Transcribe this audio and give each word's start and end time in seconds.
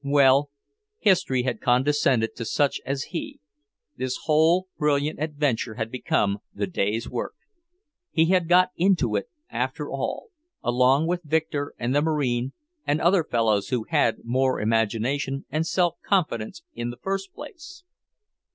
Well, 0.03 0.49
History 0.97 1.43
had 1.43 1.61
condescended 1.61 2.35
to 2.37 2.43
such 2.43 2.81
as 2.87 3.03
he; 3.11 3.39
this 3.97 4.17
whole 4.23 4.67
brilliant 4.79 5.19
adventure 5.19 5.75
had 5.75 5.91
become 5.91 6.39
the 6.55 6.65
day's 6.65 7.07
work. 7.07 7.35
He 8.09 8.25
had 8.31 8.49
got 8.49 8.69
into 8.75 9.15
it 9.15 9.27
after 9.51 9.91
all, 9.91 10.29
along 10.63 11.05
with 11.05 11.21
Victor 11.23 11.75
and 11.77 11.93
the 11.95 12.01
Marine 12.01 12.53
and 12.83 12.99
other 12.99 13.23
fellows 13.23 13.67
who 13.67 13.83
had 13.89 14.25
more 14.25 14.59
imagination 14.59 15.45
and 15.51 15.67
self 15.67 15.97
confidence 16.03 16.63
in 16.73 16.89
the 16.89 16.97
first 16.97 17.31
place. 17.31 17.83